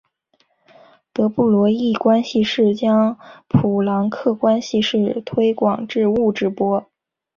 [1.13, 6.83] 德布罗意关系式将普朗克关系式推广至物质波。